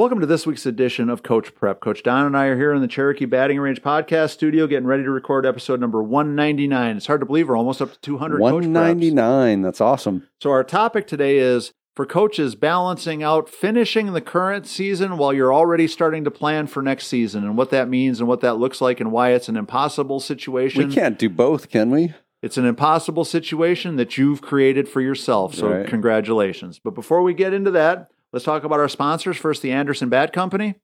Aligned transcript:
Welcome 0.00 0.20
to 0.20 0.26
this 0.26 0.46
week's 0.46 0.64
edition 0.64 1.10
of 1.10 1.22
Coach 1.22 1.54
Prep. 1.54 1.82
Coach 1.82 2.02
Don 2.02 2.24
and 2.24 2.34
I 2.34 2.46
are 2.46 2.56
here 2.56 2.72
in 2.72 2.80
the 2.80 2.88
Cherokee 2.88 3.26
Batting 3.26 3.60
Range 3.60 3.82
podcast 3.82 4.30
studio 4.30 4.66
getting 4.66 4.86
ready 4.86 5.02
to 5.02 5.10
record 5.10 5.44
episode 5.44 5.78
number 5.78 6.02
199. 6.02 6.96
It's 6.96 7.06
hard 7.06 7.20
to 7.20 7.26
believe 7.26 7.50
we're 7.50 7.56
almost 7.58 7.82
up 7.82 7.92
to 7.92 8.00
200 8.00 8.40
199. 8.40 9.60
That's 9.60 9.82
awesome. 9.82 10.26
So, 10.40 10.52
our 10.52 10.64
topic 10.64 11.06
today 11.06 11.36
is 11.36 11.74
for 11.94 12.06
coaches 12.06 12.54
balancing 12.54 13.22
out 13.22 13.50
finishing 13.50 14.14
the 14.14 14.22
current 14.22 14.66
season 14.66 15.18
while 15.18 15.34
you're 15.34 15.52
already 15.52 15.86
starting 15.86 16.24
to 16.24 16.30
plan 16.30 16.66
for 16.66 16.80
next 16.80 17.08
season 17.08 17.44
and 17.44 17.58
what 17.58 17.68
that 17.68 17.86
means 17.90 18.20
and 18.20 18.26
what 18.26 18.40
that 18.40 18.54
looks 18.54 18.80
like 18.80 19.00
and 19.00 19.12
why 19.12 19.32
it's 19.32 19.50
an 19.50 19.56
impossible 19.58 20.18
situation. 20.18 20.88
We 20.88 20.94
can't 20.94 21.18
do 21.18 21.28
both, 21.28 21.68
can 21.68 21.90
we? 21.90 22.14
It's 22.40 22.56
an 22.56 22.64
impossible 22.64 23.26
situation 23.26 23.96
that 23.96 24.16
you've 24.16 24.40
created 24.40 24.88
for 24.88 25.02
yourself. 25.02 25.54
So, 25.54 25.68
Right. 25.68 25.86
congratulations. 25.86 26.80
But 26.82 26.94
before 26.94 27.20
we 27.20 27.34
get 27.34 27.52
into 27.52 27.70
that, 27.72 28.08
let's 28.32 28.44
talk 28.44 28.64
about 28.64 28.80
our 28.80 28.88
sponsors. 28.88 29.36
First, 29.36 29.62
the 29.62 29.72
Anderson 29.72 30.08
Bat 30.08 30.32
Company. 30.32 30.74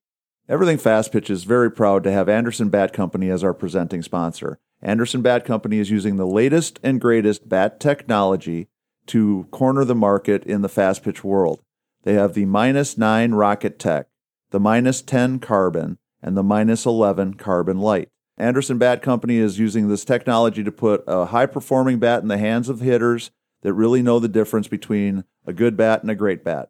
Everything 0.49 0.79
Fast 0.79 1.13
Pitch 1.13 1.29
is 1.29 1.45
very 1.45 1.71
proud 1.71 2.05
to 2.05 2.13
have 2.13 2.29
Anderson 2.29 2.69
Bat 2.69 2.93
Company 2.93 3.31
as 3.31 3.43
our 3.43 3.55
presenting 3.55 4.03
sponsor. 4.03 4.59
Anderson 4.81 5.23
Bat 5.23 5.45
Company 5.45 5.79
is 5.79 5.91
using 5.91 6.17
the 6.17 6.27
latest 6.27 6.79
and 6.83 7.01
greatest 7.01 7.49
bat 7.49 7.81
technology 7.81 8.69
to 9.07 9.49
corner 9.51 9.85
the 9.85 9.95
market 9.95 10.45
in 10.45 10.63
the 10.63 10.69
fast 10.69 11.03
pitch 11.03 11.25
world. 11.25 11.63
They 12.03 12.15
have 12.15 12.35
the 12.35 12.45
minus 12.45 12.97
9 12.97 13.33
Rocket 13.33 13.79
Tech, 13.79 14.07
the 14.51 14.61
minus 14.61 15.03
10 15.03 15.41
Carbon, 15.41 15.99
and 16.23 16.37
the 16.37 16.43
minus 16.43 16.87
11 16.87 17.35
Carbon 17.35 17.79
Light. 17.79 18.11
Anderson 18.39 18.79
Bat 18.79 19.03
Company 19.03 19.39
is 19.39 19.59
using 19.59 19.89
this 19.89 20.05
technology 20.05 20.63
to 20.63 20.71
put 20.71 21.03
a 21.07 21.27
high 21.27 21.47
performing 21.47 21.99
bat 21.99 22.23
in 22.23 22.29
the 22.29 22.39
hands 22.39 22.69
of 22.69 22.81
hitters 22.81 23.31
that 23.63 23.73
really 23.73 24.03
know 24.03 24.19
the 24.19 24.29
difference 24.29 24.69
between 24.69 25.25
a 25.47 25.53
good 25.53 25.77
bat 25.77 26.03
and 26.03 26.10
a 26.10 26.15
great 26.15 26.45
bat. 26.45 26.69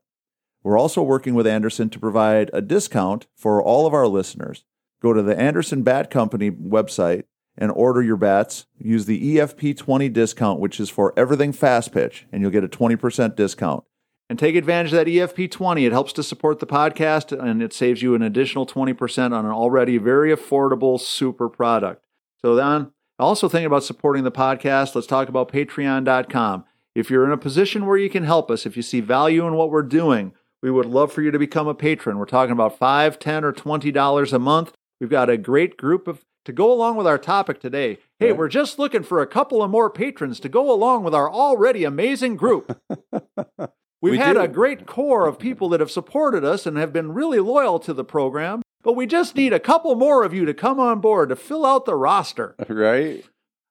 We're 0.67 0.81
also 0.81 1.00
working 1.00 1.34
with 1.34 1.47
Anderson 1.47 1.91
to 1.91 2.00
provide 2.00 2.50
a 2.53 2.61
discount 2.61 3.28
for 3.36 3.62
all 3.62 3.86
of 3.86 3.95
our 3.95 4.09
listeners. 4.09 4.64
Go 5.00 5.12
to 5.12 5.22
the 5.22 5.39
Anderson 5.39 5.84
Bat 5.84 6.11
Company 6.11 6.50
website 6.50 7.22
and 7.56 7.70
order 7.70 8.03
your 8.03 8.17
bats. 8.17 8.67
Use 8.77 9.06
the 9.06 9.37
EFP20 9.37 10.12
discount, 10.12 10.59
which 10.59 10.81
is 10.81 10.91
for 10.91 11.14
everything 11.17 11.53
fast 11.53 11.92
pitch, 11.92 12.27
and 12.33 12.42
you'll 12.42 12.50
get 12.50 12.64
a 12.64 12.69
20% 12.69 13.37
discount. 13.37 13.84
And 14.28 14.41
take 14.41 14.56
advantage 14.56 14.92
of 14.92 14.97
that 14.97 15.06
EFP20. 15.06 15.87
It 15.87 15.92
helps 15.92 16.12
to 16.14 16.25
support 16.25 16.59
the 16.59 16.67
podcast 16.67 17.31
and 17.31 17.62
it 17.62 17.72
saves 17.72 18.03
you 18.03 18.17
an 18.17 18.22
additional 18.22 18.67
20% 18.67 19.27
on 19.27 19.47
an 19.47 19.53
already 19.53 19.98
very 19.98 20.34
affordable 20.34 20.98
super 20.98 21.48
product. 21.48 22.05
So 22.39 22.56
then, 22.56 22.91
also 23.20 23.48
thinking 23.48 23.67
about 23.67 23.84
supporting 23.84 24.25
the 24.25 24.33
podcast, 24.33 24.97
let's 24.97 25.06
talk 25.06 25.28
about 25.28 25.53
patreon.com. 25.53 26.64
If 26.97 27.09
you're 27.09 27.25
in 27.25 27.31
a 27.31 27.37
position 27.37 27.87
where 27.87 27.98
you 27.98 28.11
can 28.11 28.25
help 28.25 28.50
us, 28.50 28.67
if 28.67 28.77
you 28.77 28.83
see 28.83 28.98
value 28.98 29.47
in 29.47 29.55
what 29.55 29.70
we're 29.70 29.83
doing, 29.83 30.33
we 30.62 30.71
would 30.71 30.87
love 30.87 31.12
for 31.12 31.23
you 31.23 31.31
to 31.31 31.39
become 31.39 31.69
a 31.69 31.75
patron. 31.75 32.19
We're 32.19 32.25
talking 32.27 32.53
about 32.53 32.79
five, 32.79 33.19
ten, 33.19 33.45
or 33.45 33.53
twenty 33.53 33.93
dollars 33.93 34.33
a 34.33 34.39
month. 34.39 34.73
We've 35.01 35.11
got 35.11 35.29
a 35.31 35.37
great 35.37 35.77
group 35.77 36.09
of 36.09 36.25
to 36.47 36.53
go 36.53 36.73
along 36.73 36.97
with 36.97 37.07
our 37.09 37.19
topic 37.19 37.61
today. 37.61 37.99
Hey, 38.21 38.29
Right. 38.29 38.37
we're 38.39 38.49
just 38.49 38.79
looking 38.79 39.03
for 39.03 39.21
a 39.21 39.27
couple 39.27 39.62
of 39.62 39.71
more 39.71 39.91
patrons 39.91 40.39
to 40.41 40.49
go 40.49 40.73
along 40.73 41.03
with 41.03 41.15
our 41.15 41.29
already 41.31 41.83
amazing 41.84 42.37
group. 42.37 42.81
We've 44.03 44.12
We 44.12 44.19
had 44.19 44.34
do. 44.34 44.41
a 44.41 44.49
great 44.49 44.87
core 44.87 45.27
of 45.27 45.39
people 45.39 45.69
that 45.71 45.81
have 45.81 45.91
supported 45.91 46.45
us 46.45 46.65
and 46.67 46.77
have 46.77 46.93
been 46.93 47.12
really 47.12 47.41
loyal 47.41 47.79
to 47.81 47.93
the 47.93 48.05
program, 48.05 48.62
but 48.83 48.93
we 48.95 49.07
just 49.07 49.34
need 49.34 49.53
a 49.53 49.59
couple 49.59 49.95
more 49.97 50.23
of 50.23 50.33
you 50.33 50.45
to 50.45 50.55
come 50.55 50.79
on 50.79 51.01
board 51.01 51.31
to 51.31 51.37
fill 51.37 51.67
out 51.67 51.84
the 51.87 51.97
roster. 51.97 52.55
Right? 52.69 53.25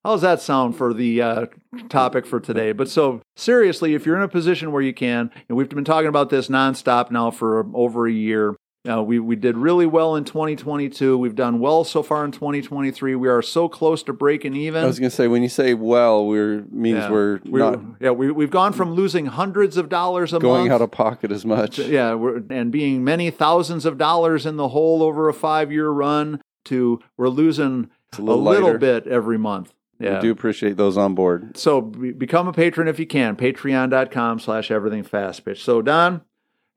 How's 0.05 0.21
that 0.21 0.39
sound 0.39 0.77
for 0.77 0.93
the 0.93 1.19
uh, 1.19 1.45
topic 1.89 2.27
for 2.27 2.39
today? 2.39 2.73
But 2.73 2.89
so 2.89 3.23
seriously, 3.35 3.95
if 3.95 4.05
you're 4.05 4.15
in 4.15 4.21
a 4.21 4.27
position 4.27 4.71
where 4.71 4.83
you 4.83 4.93
can, 4.93 5.31
and 5.49 5.57
we've 5.57 5.67
been 5.67 5.83
talking 5.83 6.09
about 6.09 6.29
this 6.29 6.47
nonstop 6.47 7.09
now 7.09 7.31
for 7.31 7.65
over 7.73 8.05
a 8.05 8.11
year. 8.11 8.55
Uh, 8.87 9.01
we 9.01 9.17
we 9.17 9.35
did 9.35 9.57
really 9.57 9.87
well 9.87 10.15
in 10.15 10.23
2022. 10.23 11.17
We've 11.17 11.33
done 11.33 11.59
well 11.59 11.83
so 11.83 12.03
far 12.03 12.23
in 12.23 12.31
2023. 12.31 13.15
We 13.15 13.27
are 13.27 13.41
so 13.41 13.67
close 13.67 14.03
to 14.03 14.13
breaking 14.13 14.55
even. 14.55 14.83
I 14.83 14.85
was 14.85 14.99
going 14.99 15.09
to 15.09 15.15
say, 15.15 15.27
when 15.27 15.41
you 15.41 15.49
say 15.49 15.73
well, 15.73 16.27
we're 16.27 16.63
means 16.69 16.99
Yeah. 16.99 17.09
we're, 17.09 17.39
not 17.43 17.81
yeah, 17.99 18.11
we, 18.11 18.29
we've 18.29 18.51
gone 18.51 18.73
from 18.73 18.93
losing 18.93 19.25
hundreds 19.25 19.75
of 19.75 19.89
dollars 19.89 20.33
a 20.33 20.35
month, 20.35 20.43
going 20.43 20.61
month 20.67 20.71
out 20.71 20.81
of 20.83 20.91
pocket 20.91 21.31
as 21.31 21.47
much. 21.47 21.79
yeah, 21.79 22.13
we're, 22.13 22.43
and 22.51 22.71
being 22.71 23.03
many 23.03 23.31
thousands 23.31 23.85
of 23.85 23.97
dollars 23.97 24.45
in 24.45 24.55
the 24.55 24.69
hole 24.69 25.01
over 25.01 25.27
a 25.29 25.33
five 25.33 25.71
year 25.71 25.89
run 25.89 26.39
to 26.65 27.01
we're 27.17 27.29
losing 27.29 27.89
a 28.15 28.21
a 28.21 28.21
little, 28.21 28.43
little, 28.43 28.77
bit 28.77 29.07
every 29.07 29.39
month. 29.39 29.73
Yeah. 29.99 30.15
We 30.15 30.21
do 30.21 30.31
appreciate 30.31 30.77
those 30.77 30.97
on 30.97 31.15
board. 31.15 31.57
So 31.57 31.81
be- 31.81 32.11
become 32.11 32.47
a 32.47 32.53
patron 32.53 32.87
if 32.87 32.99
you 32.99 33.07
can. 33.07 33.35
Patreon.com 33.35 34.39
slash 34.39 34.69
everything 34.71 35.03
fast 35.03 35.45
pitch. 35.45 35.63
So 35.63 35.81
Don 35.81 36.21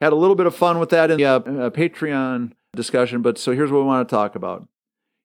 had 0.00 0.12
a 0.12 0.16
little 0.16 0.36
bit 0.36 0.46
of 0.46 0.54
fun 0.54 0.78
with 0.78 0.90
that 0.90 1.10
in 1.10 1.18
the 1.18 1.24
uh, 1.24 1.38
uh, 1.38 1.70
Patreon 1.70 2.52
discussion, 2.74 3.22
but 3.22 3.38
so 3.38 3.52
here's 3.52 3.70
what 3.72 3.80
we 3.80 3.86
want 3.86 4.08
to 4.08 4.14
talk 4.14 4.34
about. 4.34 4.68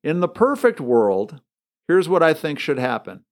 In 0.03 0.19
the 0.19 0.27
perfect 0.27 0.81
world, 0.81 1.41
here's 1.87 2.09
what 2.09 2.23
I 2.23 2.33
think 2.33 2.59
should 2.59 2.79
happen. 2.79 3.23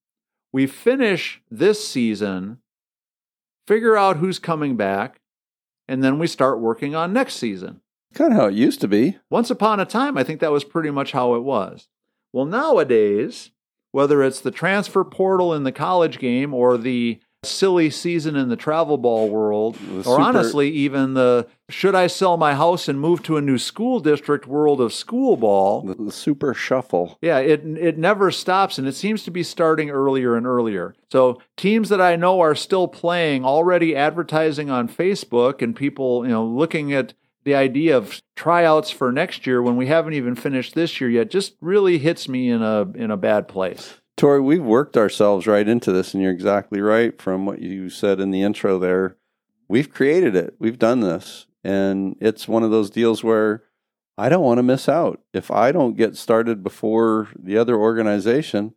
We 0.54 0.68
finish 0.68 1.42
this 1.50 1.88
season, 1.88 2.60
figure 3.68 3.98
out 3.98 4.18
who's 4.18 4.38
coming 4.38 4.76
back, 4.78 5.22
and 5.88 6.04
then 6.04 6.20
we 6.20 6.28
start 6.28 6.60
working 6.60 6.94
on 6.94 7.14
next 7.14 7.36
season. 7.36 7.82
Kind 8.14 8.34
of 8.34 8.40
how 8.40 8.48
it 8.48 8.54
used 8.54 8.82
to 8.82 8.88
be. 8.88 9.18
Once 9.30 9.50
upon 9.50 9.80
a 9.80 9.86
time, 9.86 10.18
I 10.18 10.24
think 10.24 10.42
that 10.42 10.52
was 10.52 10.66
pretty 10.66 10.92
much 10.92 11.14
how 11.14 11.36
it 11.36 11.44
was. 11.44 11.88
Well, 12.34 12.46
nowadays, 12.46 13.52
whether 13.92 14.24
it's 14.24 14.42
the 14.42 14.52
transfer 14.52 15.04
portal 15.04 15.54
in 15.54 15.64
the 15.64 15.72
college 15.72 16.20
game 16.20 16.54
or 16.54 16.78
the 16.78 17.20
silly 17.44 17.90
season 17.90 18.36
in 18.36 18.50
the 18.50 18.56
travel 18.56 19.00
ball 19.00 19.28
world, 19.28 19.76
The 19.76 20.08
or 20.08 20.22
honestly, 20.22 20.70
even 20.70 21.16
the 21.16 21.48
should 21.70 21.96
I 21.96 22.06
sell 22.06 22.38
my 22.38 22.54
house 22.54 22.88
and 22.88 23.00
move 23.00 23.24
to 23.24 23.36
a 23.38 23.42
new 23.42 23.58
school 23.58 24.00
district 24.00 24.46
world 24.46 24.80
of 24.80 24.94
school 24.94 25.38
ball, 25.38 25.82
The, 25.82 25.96
the 25.96 26.12
super 26.12 26.54
shuffle. 26.54 27.18
yeah, 27.20 27.40
it 27.40 27.66
it 27.66 27.98
never 27.98 28.30
stops, 28.30 28.78
and 28.78 28.88
it 28.88 28.94
seems 28.94 29.24
to 29.24 29.32
be 29.32 29.42
starting 29.42 29.90
earlier 29.90 30.36
and 30.36 30.46
earlier. 30.46 30.94
So 31.12 31.42
teams 31.58 31.90
that 31.90 32.00
I 32.02 32.16
know 32.16 32.42
are 32.42 32.54
still 32.54 32.88
playing, 32.88 33.44
already 33.44 33.96
advertising 33.96 34.70
on 34.70 34.88
Facebook, 34.88 35.64
and 35.64 35.76
people, 35.76 36.24
you 36.26 36.32
know, 36.32 36.46
looking 36.46 36.94
at 36.94 37.16
the 37.44 37.56
idea 37.56 37.98
of 37.98 38.22
tryouts 38.36 38.92
for 38.92 39.12
next 39.12 39.48
year 39.48 39.62
when 39.62 39.78
we 39.78 39.88
haven't 39.88 40.14
even 40.14 40.36
finished 40.36 40.76
this 40.76 41.02
year 41.02 41.10
yet, 41.10 41.30
just 41.30 41.56
really 41.62 41.98
hits 41.98 42.28
me 42.28 42.50
in 42.50 42.62
a 42.62 42.82
in 42.96 43.12
a 43.12 43.18
bad 43.18 43.48
place. 43.48 43.96
Tori, 44.18 44.42
we've 44.42 44.64
worked 44.64 44.98
ourselves 44.98 45.48
right 45.48 45.68
into 45.68 45.92
this, 45.92 46.14
and 46.14 46.22
you're 46.22 46.32
exactly 46.32 46.80
right 46.82 47.20
from 47.20 47.46
what 47.46 47.60
you 47.60 47.90
said 47.90 48.20
in 48.20 48.32
the 48.32 48.44
intro 48.44 48.78
there. 48.78 49.18
We've 49.68 49.92
created 49.92 50.36
it, 50.36 50.56
we've 50.60 50.78
done 50.78 51.00
this, 51.00 51.48
and 51.64 52.16
it's 52.20 52.48
one 52.48 52.64
of 52.64 52.72
those 52.72 52.90
deals 52.90 53.24
where 53.24 53.64
I 54.18 54.30
don't 54.30 54.44
want 54.44 54.60
to 54.60 54.64
miss 54.64 54.90
out. 54.90 55.22
If 55.34 55.50
I 55.50 55.72
don't 55.72 55.98
get 55.98 56.18
started 56.18 56.62
before 56.62 57.30
the 57.36 57.58
other 57.58 57.76
organization, 57.76 58.76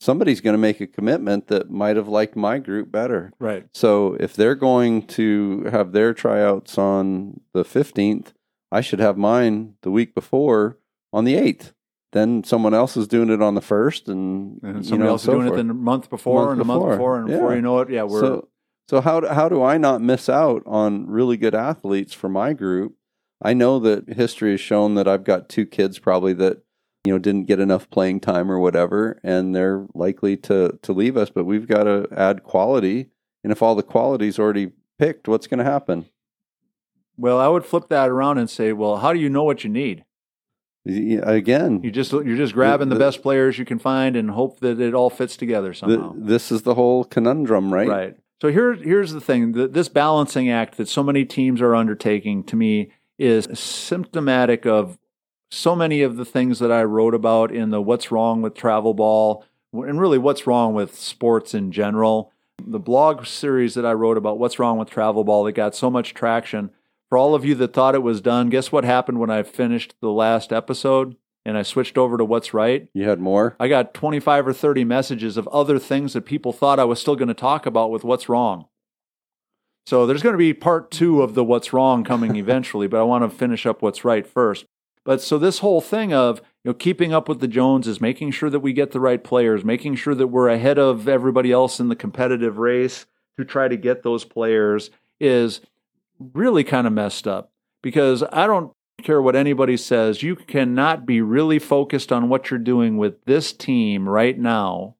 somebody's 0.00 0.40
going 0.40 0.54
to 0.54 0.58
make 0.58 0.80
a 0.80 0.86
commitment 0.86 1.48
that 1.48 1.70
might 1.70 1.96
have 1.96 2.08
liked 2.08 2.36
my 2.36 2.58
group 2.58 2.90
better. 2.90 3.32
Right. 3.38 3.66
So 3.72 4.16
if 4.20 4.34
they're 4.34 4.54
going 4.54 5.06
to 5.08 5.64
have 5.70 5.92
their 5.92 6.14
tryouts 6.14 6.78
on 6.78 7.40
the 7.52 7.64
15th, 7.64 8.32
I 8.70 8.80
should 8.80 9.00
have 9.00 9.16
mine 9.16 9.74
the 9.82 9.90
week 9.90 10.14
before 10.14 10.78
on 11.12 11.24
the 11.24 11.34
8th. 11.34 11.72
Then 12.12 12.44
someone 12.44 12.74
else 12.74 12.96
is 12.96 13.08
doing 13.08 13.30
it 13.30 13.42
on 13.42 13.54
the 13.54 13.60
1st 13.60 14.08
and, 14.08 14.60
And 14.62 14.84
you 14.86 14.98
know, 14.98 15.08
else 15.08 15.24
so 15.24 15.32
is 15.32 15.36
doing 15.36 15.48
forth. 15.48 15.60
it 15.60 15.66
the 15.66 15.74
month 15.74 16.10
before 16.10 16.46
Month 16.46 16.52
and 16.52 16.60
the 16.60 16.64
month 16.64 16.80
before. 16.80 16.90
before, 16.96 17.18
and 17.18 17.26
before 17.26 17.54
you 17.54 17.62
know 17.62 17.80
it, 17.80 17.90
yeah, 17.90 18.04
we're 18.04 18.20
so 18.20 18.48
so 18.88 19.00
how 19.00 19.20
do, 19.20 19.26
how 19.26 19.48
do 19.48 19.62
I 19.62 19.78
not 19.78 20.00
miss 20.00 20.28
out 20.28 20.62
on 20.64 21.08
really 21.08 21.36
good 21.36 21.54
athletes 21.54 22.12
for 22.12 22.28
my 22.28 22.52
group? 22.52 22.94
I 23.42 23.52
know 23.52 23.78
that 23.80 24.08
history 24.14 24.52
has 24.52 24.60
shown 24.60 24.94
that 24.94 25.08
I've 25.08 25.24
got 25.24 25.48
two 25.48 25.66
kids 25.66 25.98
probably 25.98 26.32
that 26.34 26.62
you 27.06 27.12
know 27.12 27.18
didn't 27.18 27.44
get 27.44 27.60
enough 27.60 27.88
playing 27.90 28.20
time 28.20 28.50
or 28.50 28.58
whatever 28.58 29.20
and 29.22 29.54
they're 29.54 29.86
likely 29.94 30.36
to 30.36 30.78
to 30.82 30.92
leave 30.92 31.16
us 31.16 31.30
but 31.30 31.44
we've 31.44 31.68
got 31.68 31.84
to 31.84 32.06
add 32.14 32.42
quality 32.42 33.08
and 33.44 33.52
if 33.52 33.62
all 33.62 33.74
the 33.76 33.82
quality's 33.82 34.38
already 34.38 34.72
picked 34.98 35.28
what's 35.28 35.46
going 35.46 35.58
to 35.58 35.64
happen? 35.64 36.06
well, 37.16 37.38
I 37.38 37.48
would 37.48 37.64
flip 37.64 37.88
that 37.88 38.10
around 38.10 38.38
and 38.38 38.50
say, 38.50 38.72
well, 38.72 38.96
how 38.98 39.12
do 39.12 39.18
you 39.18 39.30
know 39.30 39.44
what 39.44 39.62
you 39.64 39.70
need? 39.70 40.04
Again, 40.86 41.80
You 41.82 41.90
just 41.90 42.12
you're 42.12 42.36
just 42.36 42.52
grabbing 42.54 42.88
the, 42.90 42.94
The- 42.94 42.98
best 43.04 43.22
players 43.22 43.58
you 43.58 43.64
can 43.64 43.78
find 43.78 44.16
and 44.16 44.30
hope 44.30 44.60
that 44.60 44.80
it 44.80 44.94
all 44.94 45.10
fits 45.10 45.36
together 45.36 45.68
th- 45.72 45.78
somehow. 45.78 46.14
this 46.16 46.52
is 46.52 46.62
the 46.62 46.74
whole 46.74 47.04
conundrum, 47.04 47.72
right? 47.74 47.88
Right. 47.88 48.16
So 48.40 48.48
here, 48.52 48.74
here's 48.74 49.12
the 49.12 49.20
thing: 49.20 49.52
Th- 49.54 49.70
this 49.70 49.88
balancing 49.88 50.48
act 50.50 50.76
that 50.76 50.88
so 50.88 51.02
many 51.02 51.24
teams 51.24 51.60
are 51.60 51.74
undertaking, 51.74 52.44
to 52.44 52.56
me, 52.56 52.90
is 53.18 53.48
symptomatic 53.58 54.64
of 54.66 54.96
so 55.50 55.76
many 55.76 56.02
of 56.02 56.16
the 56.16 56.24
things 56.24 56.58
that 56.58 56.72
I 56.72 56.82
wrote 56.84 57.14
about 57.14 57.50
in 57.52 57.70
the 57.70 57.82
"What's 57.82 58.10
Wrong 58.10 58.42
with 58.42 58.54
Travel 58.54 58.94
Ball" 58.94 59.44
and 59.72 60.00
really 60.00 60.18
what's 60.18 60.46
wrong 60.46 60.74
with 60.74 60.94
sports 60.94 61.54
in 61.54 61.72
general. 61.72 62.32
The 62.64 62.78
blog 62.78 63.26
series 63.26 63.74
that 63.74 63.84
I 63.84 63.92
wrote 63.92 64.16
about 64.16 64.38
what's 64.38 64.58
wrong 64.58 64.78
with 64.78 64.88
travel 64.88 65.24
ball 65.24 65.44
that 65.44 65.52
got 65.52 65.74
so 65.74 65.90
much 65.90 66.14
traction. 66.14 66.70
For 67.08 67.18
all 67.18 67.34
of 67.34 67.44
you 67.44 67.54
that 67.56 67.72
thought 67.72 67.94
it 67.94 68.02
was 68.02 68.20
done, 68.20 68.48
guess 68.48 68.72
what 68.72 68.84
happened 68.84 69.20
when 69.20 69.30
I 69.30 69.42
finished 69.42 69.94
the 70.00 70.10
last 70.10 70.52
episode 70.52 71.16
and 71.44 71.56
I 71.56 71.62
switched 71.62 71.96
over 71.96 72.18
to 72.18 72.24
what's 72.24 72.52
right? 72.52 72.88
You 72.92 73.08
had 73.08 73.20
more? 73.20 73.54
I 73.60 73.68
got 73.68 73.94
25 73.94 74.48
or 74.48 74.52
30 74.52 74.84
messages 74.84 75.36
of 75.36 75.46
other 75.48 75.78
things 75.78 76.14
that 76.14 76.22
people 76.22 76.52
thought 76.52 76.80
I 76.80 76.84
was 76.84 77.00
still 77.00 77.14
going 77.14 77.28
to 77.28 77.34
talk 77.34 77.66
about 77.66 77.92
with 77.92 78.02
what's 78.02 78.28
wrong. 78.28 78.66
So 79.86 80.06
there's 80.06 80.22
going 80.22 80.32
to 80.32 80.38
be 80.38 80.52
part 80.52 80.90
two 80.90 81.22
of 81.22 81.34
the 81.34 81.44
what's 81.44 81.72
wrong 81.72 82.02
coming 82.02 82.34
eventually, 82.36 82.88
but 82.88 82.98
I 82.98 83.04
want 83.04 83.22
to 83.22 83.36
finish 83.36 83.66
up 83.66 83.82
what's 83.82 84.04
right 84.04 84.26
first. 84.26 84.64
But 85.06 85.22
so 85.22 85.38
this 85.38 85.60
whole 85.60 85.80
thing 85.80 86.12
of 86.12 86.38
you 86.64 86.70
know 86.70 86.74
keeping 86.74 87.14
up 87.14 87.28
with 87.28 87.40
the 87.40 87.48
Joneses, 87.48 88.00
making 88.00 88.32
sure 88.32 88.50
that 88.50 88.60
we 88.60 88.74
get 88.74 88.90
the 88.90 89.00
right 89.00 89.22
players, 89.22 89.64
making 89.64 89.94
sure 89.94 90.16
that 90.16 90.26
we're 90.26 90.48
ahead 90.48 90.78
of 90.78 91.08
everybody 91.08 91.52
else 91.52 91.80
in 91.80 91.88
the 91.88 91.96
competitive 91.96 92.58
race 92.58 93.06
to 93.38 93.44
try 93.44 93.68
to 93.68 93.76
get 93.76 94.02
those 94.02 94.24
players 94.24 94.90
is 95.20 95.60
really 96.34 96.64
kind 96.64 96.86
of 96.86 96.92
messed 96.92 97.28
up 97.28 97.52
because 97.82 98.24
I 98.32 98.48
don't 98.48 98.72
care 99.02 99.22
what 99.22 99.36
anybody 99.36 99.76
says, 99.76 100.22
you 100.22 100.34
cannot 100.34 101.06
be 101.06 101.20
really 101.20 101.58
focused 101.58 102.10
on 102.10 102.28
what 102.28 102.50
you're 102.50 102.58
doing 102.58 102.96
with 102.96 103.24
this 103.26 103.52
team 103.52 104.08
right 104.08 104.36
now 104.36 104.96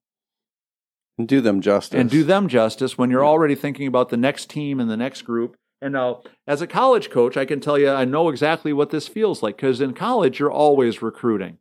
and 1.18 1.26
do 1.26 1.40
them 1.40 1.60
justice. 1.60 1.98
and 1.98 2.10
do 2.10 2.22
them 2.22 2.46
justice 2.46 2.96
when 2.96 3.10
you're 3.10 3.24
already 3.24 3.54
thinking 3.54 3.86
about 3.86 4.10
the 4.10 4.16
next 4.16 4.50
team 4.50 4.78
and 4.78 4.90
the 4.90 4.96
next 4.96 5.22
group. 5.22 5.56
And 5.80 5.92
now, 5.92 6.22
as 6.46 6.62
a 6.62 6.66
college 6.66 7.10
coach, 7.10 7.36
I 7.36 7.44
can 7.44 7.60
tell 7.60 7.78
you 7.78 7.90
I 7.90 8.04
know 8.04 8.28
exactly 8.28 8.72
what 8.72 8.90
this 8.90 9.08
feels 9.08 9.42
like 9.42 9.56
because 9.56 9.80
in 9.80 9.92
college, 9.92 10.38
you're 10.38 10.50
always 10.50 11.02
recruiting. 11.02 11.58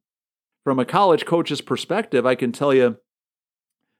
From 0.64 0.80
a 0.80 0.86
college 0.86 1.26
coach's 1.26 1.62
perspective, 1.62 2.26
I 2.26 2.36
can 2.36 2.52
tell 2.52 2.74
you 2.74 2.98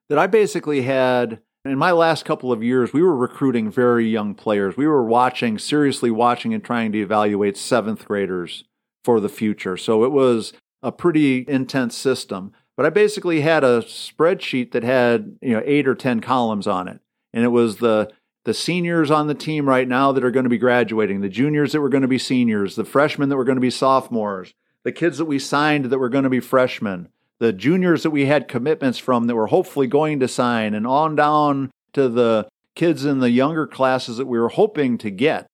that 0.10 0.18
I 0.18 0.28
basically 0.28 0.84
had, 0.84 1.42
in 1.64 1.78
my 1.78 1.92
last 1.92 2.26
couple 2.26 2.52
of 2.52 2.64
years, 2.64 2.94
we 2.94 3.04
were 3.04 3.16
recruiting 3.16 3.70
very 3.70 4.08
young 4.08 4.34
players. 4.36 4.78
We 4.78 4.88
were 4.88 5.06
watching, 5.06 5.60
seriously 5.60 6.12
watching, 6.12 6.54
and 6.54 6.64
trying 6.64 6.92
to 6.94 7.02
evaluate 7.02 7.58
seventh 7.58 8.06
graders 8.06 8.64
for 9.04 9.20
the 9.20 9.30
future. 9.30 9.78
So 9.78 10.04
it 10.06 10.12
was 10.12 10.54
a 10.82 10.92
pretty 10.92 11.46
intense 11.48 11.96
system. 11.96 12.54
But 12.78 12.86
I 12.86 12.90
basically 12.90 13.42
had 13.42 13.64
a 13.64 13.82
spreadsheet 13.82 14.72
that 14.72 14.84
had, 14.84 15.38
you 15.42 15.54
know, 15.54 15.62
eight 15.66 15.88
or 15.88 15.96
10 15.96 16.20
columns 16.20 16.68
on 16.68 16.88
it. 16.88 17.00
And 17.34 17.44
it 17.44 17.50
was 17.50 17.78
the 17.78 18.12
the 18.46 18.54
seniors 18.54 19.12
on 19.12 19.28
the 19.28 19.36
team 19.36 19.68
right 19.68 19.88
now 19.88 20.12
that 20.12 20.24
are 20.24 20.32
going 20.32 20.46
to 20.46 20.50
be 20.50 20.58
graduating, 20.58 21.22
the 21.22 21.30
juniors 21.30 21.74
that 21.74 21.82
were 21.82 21.90
going 21.90 22.04
to 22.04 22.08
be 22.08 22.20
seniors, 22.20 22.76
the 22.76 22.86
freshmen 22.86 23.30
that 23.30 23.36
were 23.36 23.44
going 23.44 23.58
to 23.58 23.62
be 23.62 23.72
sophomores, 23.72 24.54
the 24.84 24.92
kids 24.92 25.18
that 25.18 25.26
we 25.26 25.40
signed 25.40 25.86
that 25.86 26.00
were 26.00 26.10
going 26.10 26.24
to 26.24 26.30
be 26.30 26.40
freshmen, 26.40 27.10
the 27.40 27.52
juniors 27.52 28.04
that 28.04 28.12
we 28.12 28.28
had 28.28 28.48
commitments 28.48 29.00
from 29.00 29.28
that 29.28 29.36
were 29.36 29.48
hopefully 29.48 29.88
going 29.88 30.20
to 30.20 30.28
sign, 30.28 30.74
and 30.74 30.88
on 30.88 31.16
down 31.16 31.72
to 31.94 32.08
the 32.08 32.48
kids 32.76 33.04
in 33.04 33.20
the 33.20 33.32
younger 33.32 33.66
classes 33.66 34.18
that 34.18 34.28
we 34.28 34.40
were 34.40 34.50
hoping 34.50 34.98
to 35.00 35.10
get. 35.10 35.50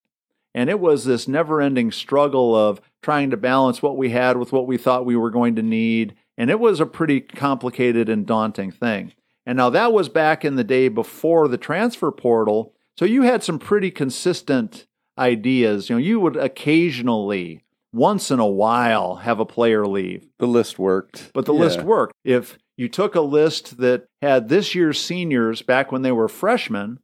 And 0.54 0.70
it 0.70 0.80
was 0.80 1.06
this 1.06 1.28
never 1.28 1.62
ending 1.62 1.92
struggle 1.92 2.56
of 2.56 2.82
trying 3.02 3.30
to 3.30 3.38
balance 3.38 3.82
what 3.82 3.96
we 3.96 4.10
had 4.10 4.38
with 4.38 4.52
what 4.52 4.68
we 4.68 4.78
thought 4.78 5.06
we 5.06 5.16
were 5.16 5.32
going 5.32 5.56
to 5.56 5.62
need. 5.62 6.14
And 6.38 6.50
it 6.50 6.60
was 6.60 6.80
a 6.80 6.86
pretty 6.86 7.22
complicated 7.22 8.10
and 8.10 8.26
daunting 8.26 8.72
thing. 8.72 9.14
And 9.46 9.58
now 9.58 9.70
that 9.70 9.94
was 9.94 10.10
back 10.10 10.44
in 10.44 10.56
the 10.56 10.64
day 10.64 10.90
before 10.90 11.48
the 11.48 11.58
transfer 11.58 12.12
portal. 12.12 12.74
So 13.02 13.06
you 13.06 13.24
had 13.24 13.42
some 13.42 13.58
pretty 13.58 13.90
consistent 13.90 14.86
ideas. 15.18 15.90
You 15.90 15.96
know, 15.96 16.00
you 16.00 16.20
would 16.20 16.36
occasionally, 16.38 17.64
once 17.92 18.30
in 18.30 18.38
a 18.38 18.46
while, 18.46 19.16
have 19.16 19.40
a 19.40 19.46
player 19.46 19.88
leave. 19.88 20.28
the 20.38 20.46
list 20.46 20.78
worked. 20.78 21.32
But 21.34 21.46
the 21.46 21.54
Yeah. 21.54 21.62
list 21.62 21.82
worked. 21.82 22.14
If 22.24 22.60
you 22.78 22.88
took 22.88 23.16
a 23.16 23.22
list 23.22 23.78
that 23.80 24.06
had 24.22 24.50
this 24.50 24.76
year's 24.76 25.02
seniors 25.02 25.64
back 25.64 25.92
when 25.92 26.04
they 26.04 26.12
were 26.12 26.28
freshmen, 26.28 27.00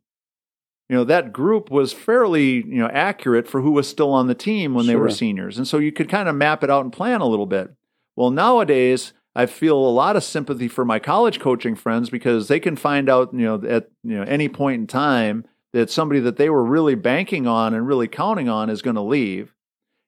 you 0.88 0.98
know, 0.98 1.04
that 1.04 1.34
group 1.34 1.72
was 1.72 1.94
fairly, 1.94 2.58
you 2.58 2.78
know, 2.78 2.90
accurate 2.94 3.48
for 3.48 3.62
who 3.62 3.72
was 3.72 3.88
still 3.88 4.12
on 4.14 4.28
the 4.28 4.36
team 4.36 4.76
when 4.76 4.86
they 4.86 4.96
were 4.96 5.10
seniors. 5.10 5.58
And 5.58 5.68
so 5.68 5.80
you 5.80 5.92
could 5.92 6.10
kind 6.10 6.30
of 6.30 6.36
map 6.36 6.64
it 6.64 6.70
out 6.70 6.84
and 6.84 6.94
plan 6.94 7.22
a 7.22 7.28
little 7.28 7.48
bit. 7.48 7.72
Well, 8.16 8.30
nowadays, 8.30 9.14
I 9.36 9.48
feel 9.48 9.76
a 9.76 9.90
lot 9.90 10.16
of 10.16 10.24
sympathy 10.24 10.68
for 10.68 10.86
my 10.86 11.00
college 11.00 11.40
coaching 11.40 11.74
friends 11.74 12.12
because 12.12 12.50
they 12.50 12.60
can 12.60 12.76
find 12.76 13.10
out, 13.10 13.34
you 13.34 13.46
know, 13.46 13.56
at 13.68 13.90
you 14.04 14.16
know 14.16 14.24
any 14.24 14.48
point 14.48 14.82
in 14.82 14.86
time 14.86 15.44
that 15.74 15.90
somebody 15.90 16.20
that 16.22 16.38
they 16.38 16.50
were 16.50 16.64
really 16.64 16.96
banking 16.96 17.48
on 17.48 17.74
and 17.74 17.88
really 17.88 18.08
counting 18.08 18.50
on 18.50 18.70
is 18.70 18.82
going 18.82 18.96
to 18.96 19.02
leave. 19.02 19.54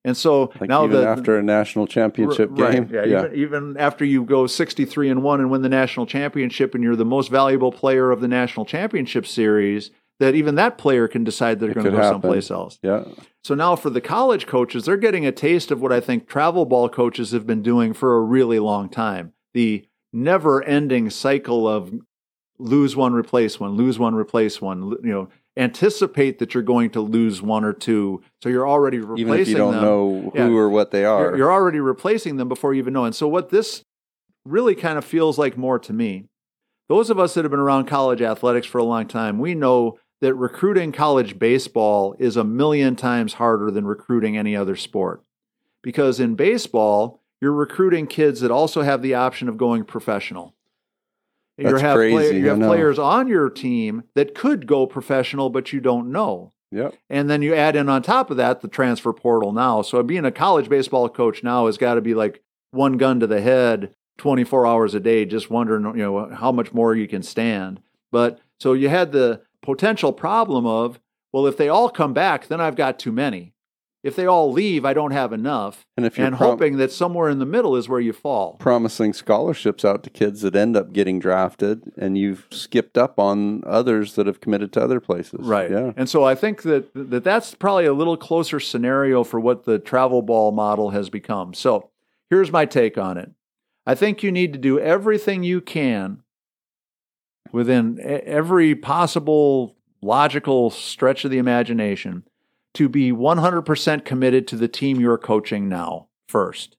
And 0.05 0.15
so 0.15 0.51
Like 0.59 0.69
now 0.69 0.85
even 0.85 1.01
the 1.01 1.07
after 1.07 1.37
a 1.37 1.43
national 1.43 1.85
championship 1.85 2.49
Right, 2.53 2.87
game. 2.87 2.89
Yeah, 2.91 3.05
Even, 3.25 3.35
even 3.35 3.77
after 3.77 4.05
you 4.05 4.23
go 4.23 4.47
63 4.47 5.09
and 5.09 5.23
1 5.23 5.39
and 5.41 5.51
win 5.51 5.61
the 5.61 5.69
national 5.69 6.05
championship 6.05 6.73
and 6.73 6.83
you're 6.83 6.95
the 6.95 7.03
most 7.05 7.29
valuable 7.29 7.71
player 7.71 8.09
of 8.11 8.21
the 8.21 8.27
national 8.29 8.65
championship 8.65 9.27
series, 9.27 9.91
that 10.21 10.35
even 10.35 10.55
that 10.55 10.77
player 10.77 11.07
can 11.09 11.23
decide 11.25 11.59
they're 11.59 11.71
It 11.71 11.73
going 11.73 11.85
to 11.85 11.91
go 11.91 11.97
happen. 11.97 12.13
someplace 12.21 12.49
else. 12.49 12.79
yeah. 12.81 13.03
So 13.43 13.55
now 13.55 13.75
for 13.75 13.89
the 13.89 14.01
college 14.01 14.47
coaches, 14.47 14.85
they're 14.85 14.97
getting 14.97 15.25
a 15.25 15.31
taste 15.33 15.69
of 15.69 15.81
what 15.81 15.91
I 15.91 15.99
think 15.99 16.27
travel 16.27 16.65
ball 16.65 16.87
coaches 16.89 17.31
have 17.31 17.45
been 17.45 17.61
doing 17.61 17.93
for 17.93 18.17
a 18.17 18.21
really 18.21 18.59
long 18.59 18.89
time. 18.89 19.33
The 19.53 19.85
never 20.13 20.63
ending 20.63 21.09
cycle 21.09 21.67
of 21.67 21.91
lose 22.57 22.95
one, 22.95 23.13
replace 23.13 23.59
one, 23.59 23.71
lose 23.71 23.97
one, 23.99 24.15
replace 24.15 24.61
one, 24.61 24.91
you 25.03 25.11
know, 25.11 25.29
anticipate 25.59 26.39
that 26.39 26.53
you're 26.53 26.63
going 26.63 26.89
to 26.91 27.01
lose 27.01 27.41
one 27.41 27.63
or 27.65 27.73
two. 27.73 28.23
So 28.41 28.49
you're 28.49 28.67
already 28.67 28.97
replacing 28.99 29.25
them. 29.27 29.35
Even 29.35 29.41
if 29.41 29.47
you 29.49 29.57
don't 29.57 29.73
them 29.73 29.83
know 29.83 30.31
who 30.33 30.37
Yeah. 30.37 30.47
or 30.57 30.69
what 30.69 30.91
they 30.91 31.05
are. 31.05 31.21
you're, 31.21 31.37
you're 31.37 31.51
already 31.51 31.79
replacing 31.79 32.37
them 32.37 32.47
before 32.47 32.73
you 32.73 32.79
even 32.79 32.93
know. 32.93 33.05
And 33.05 33.13
so, 33.13 33.27
what 33.27 33.49
this 33.49 33.83
really 34.45 34.73
kind 34.73 34.97
of 34.97 35.05
feels 35.05 35.37
like 35.37 35.57
more 35.57 35.77
to 35.77 35.93
me, 35.93 36.25
those 36.87 37.09
of 37.09 37.19
us 37.19 37.33
that 37.33 37.43
have 37.43 37.51
been 37.51 37.59
around 37.59 37.85
college 37.85 38.21
athletics 38.21 38.65
for 38.65 38.77
a 38.79 38.83
long 38.83 39.05
time, 39.07 39.37
we 39.37 39.53
know 39.53 39.99
that 40.21 40.33
recruiting 40.33 40.91
college 40.91 41.37
baseball 41.37 42.15
is 42.19 42.35
a 42.35 42.43
million 42.43 42.95
times 42.95 43.33
harder 43.33 43.69
than 43.69 43.85
recruiting 43.85 44.37
any 44.37 44.55
other 44.55 44.75
sport. 44.75 45.23
Because 45.81 46.19
in 46.19 46.35
baseball, 46.35 47.21
you're 47.41 47.53
recruiting 47.53 48.07
kids 48.07 48.41
that 48.41 48.51
also 48.51 48.81
have 48.81 49.01
the 49.01 49.13
option 49.13 49.47
of 49.47 49.57
going 49.57 49.83
professional. 49.85 50.55
You 51.59 51.75
have, 51.75 51.95
crazy, 51.95 52.37
you 52.37 52.47
have 52.47 52.59
players 52.59 52.97
on 52.99 53.27
your 53.27 53.49
team 53.49 54.03
that 54.15 54.35
could 54.35 54.67
go 54.67 54.85
professional, 54.85 55.49
but 55.49 55.73
you 55.73 55.79
don't 55.79 56.11
know. 56.11 56.53
Yep. 56.71 56.95
And 57.09 57.29
then 57.29 57.41
you 57.41 57.55
add 57.55 57.75
in 57.75 57.89
on 57.89 58.01
top 58.01 58.29
of 58.29 58.37
that 58.37 58.61
the 58.61 58.67
transfer 58.67 59.11
portal 59.11 59.51
now. 59.51 59.81
So 59.81 60.03
being 60.03 60.25
a 60.25 60.31
college 60.31 60.69
baseball 60.69 61.09
coach 61.09 61.43
now 61.43 61.65
has 61.65 61.77
got 61.77 61.95
to 61.95 62.01
be 62.01 62.13
like 62.13 62.43
one 62.71 62.97
gun 62.97 63.19
to 63.19 63.27
the 63.27 63.41
head 63.41 63.93
24 64.19 64.67
hours 64.67 64.93
a 64.93 64.99
day, 64.99 65.25
just 65.25 65.49
wondering, 65.49 65.85
you 65.97 66.03
know, 66.03 66.29
how 66.29 66.51
much 66.51 66.73
more 66.73 66.93
you 66.93 67.07
can 67.07 67.23
stand. 67.23 67.81
But 68.11 68.39
so 68.59 68.73
you 68.73 68.89
had 68.89 69.11
the 69.11 69.41
potential 69.61 70.13
problem 70.13 70.65
of, 70.65 70.99
well, 71.31 71.47
if 71.47 71.57
they 71.57 71.69
all 71.69 71.89
come 71.89 72.13
back, 72.13 72.47
then 72.47 72.61
I've 72.61 72.75
got 72.75 72.99
too 72.99 73.11
many. 73.11 73.53
If 74.01 74.15
they 74.15 74.25
all 74.25 74.51
leave, 74.51 74.85
I 74.85 74.93
don't 74.93 75.11
have 75.11 75.33
enough. 75.33 75.85
And 75.97 76.05
if 76.05 76.17
you're 76.17 76.27
And 76.27 76.37
prom- 76.37 76.51
hoping 76.51 76.77
that 76.77 76.91
somewhere 76.91 77.27
in 77.29 77.39
the 77.39 77.45
middle 77.45 77.75
is 77.75 77.89
where 77.89 77.99
you 77.99 78.13
fall. 78.13 78.53
promising 78.53 79.11
scholarships 79.11 79.83
out 79.83 80.03
to 80.03 80.09
kids 80.09 80.41
that 80.41 80.55
end 80.55 80.77
up 80.77 80.93
getting 80.93 81.19
drafted, 81.19 81.91
and 81.97 82.17
you've 82.17 82.47
skipped 82.49 82.97
up 82.97 83.19
on 83.19 83.61
others 83.65 84.15
that 84.15 84.25
have 84.25 84.39
committed 84.39 84.71
to 84.73 84.81
other 84.81 85.01
places. 85.01 85.41
Right. 85.45 85.69
Yeah. 85.69 85.91
And 85.97 86.07
so 86.09 86.23
I 86.23 86.33
think 86.33 86.61
that, 86.61 86.89
that 86.93 87.25
that's 87.25 87.55
probably 87.55 87.85
a 87.85 87.93
little 87.93 88.15
closer 88.15 88.61
scenario 88.61 89.25
for 89.25 89.37
what 89.39 89.65
the 89.65 89.79
travel 89.79 90.21
ball 90.21 90.51
model 90.53 90.91
has 90.91 91.09
become. 91.09 91.53
So 91.53 91.89
here's 92.29 92.53
my 92.53 92.65
take 92.65 92.97
on 92.97 93.17
it. 93.17 93.31
I 93.85 93.95
think 93.95 94.23
you 94.23 94.31
need 94.31 94.53
to 94.53 94.59
do 94.59 94.79
everything 94.79 95.43
you 95.43 95.59
can 95.59 96.23
within 97.51 97.99
every 98.01 98.75
possible 98.75 99.75
logical 100.01 100.69
stretch 100.69 101.25
of 101.25 101.31
the 101.31 101.37
imagination 101.39 102.23
to 102.75 102.89
be 102.89 103.11
100% 103.11 104.05
committed 104.05 104.47
to 104.47 104.55
the 104.55 104.67
team 104.67 104.99
you're 104.99 105.17
coaching 105.17 105.67
now 105.67 106.07
first. 106.27 106.77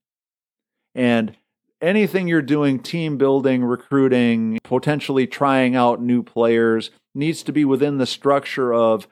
And 0.94 1.36
anything 1.80 2.28
you're 2.28 2.42
doing, 2.42 2.80
team 2.80 3.16
building, 3.16 3.64
recruiting, 3.64 4.58
potentially 4.62 5.26
trying 5.26 5.74
out 5.74 6.00
new 6.00 6.22
players, 6.22 6.90
needs 7.14 7.42
to 7.42 7.52
be 7.52 7.64
within 7.64 7.98
the 7.98 8.06
structure 8.06 8.72
of 8.72 9.08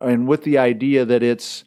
and 0.00 0.26
with 0.26 0.44
the 0.44 0.58
idea 0.58 1.04
that 1.04 1.22
it's 1.22 1.64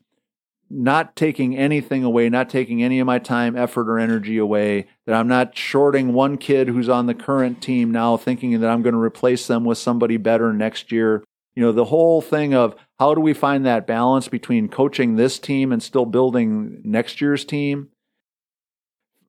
not 0.70 1.15
taking 1.15 1.55
anything 1.55 2.03
away, 2.03 2.29
not 2.29 2.50
taking 2.50 2.82
any 2.82 3.00
of 3.00 3.05
my 3.05 3.20
time, 3.20 3.55
effort, 3.55 3.88
or 3.88 4.00
energy 4.00 4.38
away, 4.38 4.88
that 5.05 5.15
I'm 5.15 5.27
not 5.27 5.55
shorting 5.55 6.13
one 6.13 6.38
kid 6.38 6.67
who's 6.67 6.89
on 6.89 7.05
the 7.05 7.13
current 7.13 7.62
team 7.62 7.91
now, 7.91 8.17
thinking 8.17 8.60
that 8.60 8.70
I'm 8.70 8.82
going 8.82 8.93
to 8.93 9.00
replace 9.00 9.46
them 9.46 9.65
with 9.65 9.77
somebody 9.77 10.17
better 10.17 10.51
next 10.51 10.91
year. 10.91 11.24
You 11.55 11.63
know, 11.63 11.72
the 11.72 11.86
whole 11.86 12.22
thing 12.22 12.53
of 12.53 12.75
how 13.00 13.13
do 13.13 13.22
we 13.22 13.33
find 13.33 13.65
that 13.65 13.86
balance 13.86 14.27
between 14.27 14.69
coaching 14.69 15.15
this 15.15 15.38
team 15.38 15.72
and 15.72 15.83
still 15.83 16.05
building 16.05 16.81
next 16.83 17.22
year's 17.22 17.45
team? 17.45 17.89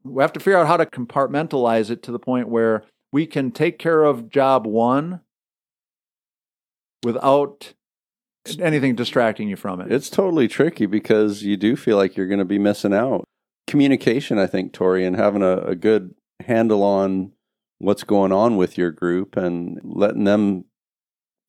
We 0.03 0.23
have 0.23 0.33
to 0.35 0.41
figure 0.41 0.59
out 0.59 0.67
how 0.67 0.77
to 0.77 0.87
compartmentalize 0.87 1.91
it 1.91 2.03
to 2.05 2.13
the 2.13 2.19
point 2.19 2.49
where 2.49 2.85
we 3.13 3.27
can 3.27 3.51
take 3.51 3.79
care 3.79 4.05
of 4.05 4.29
job 4.29 4.67
one 4.67 5.21
without 7.03 7.75
anything 8.59 8.95
distracting 8.95 9.49
you 9.49 9.57
from 9.57 9.81
it. 9.81 9.93
It's 9.93 10.11
totally 10.11 10.49
tricky 10.49 10.87
because 10.87 11.43
you 11.43 11.57
do 11.57 11.77
feel 11.77 11.97
like 11.97 12.17
you're 12.17 12.27
going 12.27 12.39
to 12.39 12.45
be 12.45 12.59
missing 12.59 12.93
out. 12.93 13.25
Communication, 13.67 14.39
I 14.39 14.47
think, 14.47 14.73
Tori, 14.73 15.05
and 15.05 15.17
having 15.17 15.43
a, 15.43 15.59
a 15.59 15.75
good 15.75 16.15
handle 16.47 16.83
on 16.83 17.33
what's 17.79 18.05
going 18.05 18.33
on 18.33 18.57
with 18.57 18.77
your 18.77 18.91
group 18.91 19.37
and 19.37 19.81
letting 19.83 20.25
them 20.25 20.65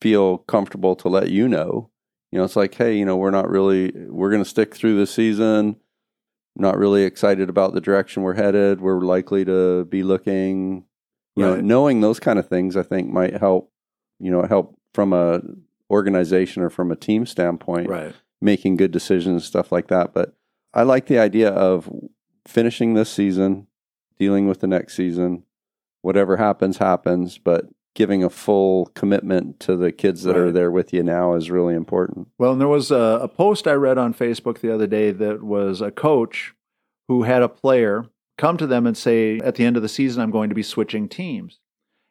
feel 0.06 0.38
comfortable 0.38 0.96
to 0.96 1.10
let 1.10 1.32
you 1.32 1.48
know. 1.48 1.90
You 2.32 2.38
know, 2.38 2.46
it's 2.46 2.56
like, 2.56 2.76
hey, 2.76 2.96
you 2.96 3.06
know, 3.06 3.18
we're 3.18 3.32
not 3.32 3.50
really, 3.50 3.92
we're 4.08 4.30
going 4.30 4.44
to 4.44 4.50
stick 4.50 4.76
through 4.76 4.98
the 5.00 5.08
season. 5.08 5.78
Not 6.56 6.78
really 6.78 7.04
excited 7.04 7.50
about 7.50 7.74
the 7.74 7.82
direction 7.82 8.22
we're 8.22 8.36
headed. 8.36 8.82
We're 8.82 9.00
likely 9.00 9.46
to 9.46 9.86
be 9.86 10.04
looking, 10.04 10.86
you 11.36 11.44
know, 11.44 11.56
knowing 11.60 12.02
those 12.02 12.20
kind 12.20 12.38
of 12.38 12.48
things, 12.48 12.78
I 12.78 12.84
think 12.84 13.10
might 13.10 13.38
help, 13.38 13.72
you 14.20 14.30
know, 14.30 14.44
help 14.44 14.78
from 14.94 15.12
a 15.12 15.42
organization 15.90 16.62
or 16.62 16.70
from 16.70 16.92
a 16.92 16.96
team 16.96 17.26
standpoint, 17.26 17.90
Right. 17.90 18.14
making 18.40 18.76
good 18.78 18.92
decisions, 18.92 19.44
stuff 19.44 19.72
like 19.72 19.88
that. 19.88 20.14
But 20.14 20.36
I 20.72 20.84
like 20.84 21.08
the 21.08 21.18
idea 21.18 21.50
of 21.50 21.90
finishing 22.48 22.94
this 22.94 23.10
season, 23.10 23.66
dealing 24.20 24.48
with 24.48 24.60
the 24.60 24.68
next 24.68 24.96
season, 24.96 25.44
whatever 26.04 26.38
happens, 26.38 26.78
happens, 26.78 27.40
but 27.40 27.66
giving 27.96 28.24
a 28.24 28.30
full 28.30 28.88
commitment 28.88 29.60
to 29.62 29.76
the 29.76 29.92
kids 29.92 30.24
that 30.24 30.38
are 30.38 30.52
there 30.52 30.70
with 30.70 30.94
you 30.94 31.02
now 31.02 31.34
is 31.34 31.50
really 31.50 31.74
important. 31.74 32.28
Well, 32.38 32.52
and 32.52 32.62
there 32.62 32.68
was 32.68 32.92
a, 32.92 33.20
a 33.24 33.28
post 33.28 33.68
I 33.68 33.74
read 33.74 33.98
on 33.98 34.14
Facebook 34.14 34.60
the 34.60 34.74
other 34.74 34.86
day 34.86 35.12
that 35.12 35.42
was 35.42 35.82
a 35.82 35.92
coach 35.92 36.54
who 37.08 37.24
had 37.24 37.42
a 37.42 37.50
player 37.50 38.06
come 38.38 38.58
to 38.58 38.68
them 38.68 38.86
and 38.86 38.98
say, 38.98 39.40
at 39.40 39.56
the 39.56 39.66
end 39.66 39.78
of 39.78 39.82
the 39.82 39.90
season, 39.90 40.22
I'm 40.22 40.32
going 40.32 40.50
to 40.50 40.56
be 40.56 40.64
switching 40.64 41.08
teams. 41.08 41.60